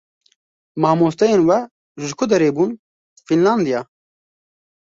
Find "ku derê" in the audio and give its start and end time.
2.17-2.49